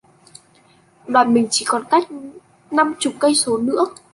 [1.07, 2.03] Đoàn mình chỉ còn cách
[2.71, 3.95] năm chục cây số nữa thôi